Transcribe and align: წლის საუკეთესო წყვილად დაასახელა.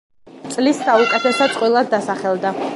წლის 0.55 0.79
საუკეთესო 0.87 1.51
წყვილად 1.53 1.95
დაასახელა. 1.95 2.59